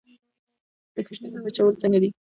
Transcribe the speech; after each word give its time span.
د 0.93 0.95
ګشنیزو 1.07 1.39
وچول 1.43 1.73
څنګه 1.81 1.99
دي؟ 2.03 2.09